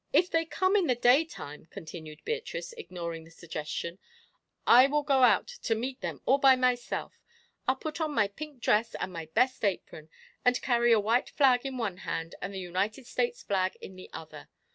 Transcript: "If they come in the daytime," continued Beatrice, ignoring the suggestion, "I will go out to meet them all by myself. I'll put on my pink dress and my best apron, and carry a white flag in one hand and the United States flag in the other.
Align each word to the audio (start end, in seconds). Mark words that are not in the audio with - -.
"If 0.11 0.31
they 0.31 0.45
come 0.45 0.75
in 0.75 0.87
the 0.87 0.95
daytime," 0.95 1.67
continued 1.69 2.25
Beatrice, 2.25 2.73
ignoring 2.73 3.23
the 3.23 3.29
suggestion, 3.29 3.99
"I 4.65 4.87
will 4.87 5.03
go 5.03 5.21
out 5.21 5.45
to 5.47 5.75
meet 5.75 6.01
them 6.01 6.23
all 6.25 6.39
by 6.39 6.55
myself. 6.55 7.21
I'll 7.67 7.75
put 7.75 8.01
on 8.01 8.11
my 8.11 8.27
pink 8.27 8.61
dress 8.61 8.95
and 8.95 9.13
my 9.13 9.27
best 9.35 9.63
apron, 9.63 10.09
and 10.43 10.59
carry 10.59 10.91
a 10.91 10.99
white 10.99 11.29
flag 11.29 11.67
in 11.67 11.77
one 11.77 11.97
hand 11.97 12.33
and 12.41 12.51
the 12.51 12.57
United 12.59 13.05
States 13.05 13.43
flag 13.43 13.75
in 13.79 13.95
the 13.95 14.09
other. 14.11 14.49